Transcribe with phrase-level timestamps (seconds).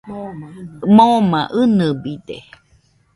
[0.95, 2.37] Moma inɨbide.